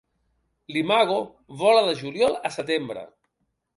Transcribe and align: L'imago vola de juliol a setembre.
L'imago 0.77 1.17
vola 1.61 1.85
de 1.91 1.93
juliol 2.01 2.39
a 2.51 2.55
setembre. 2.57 3.05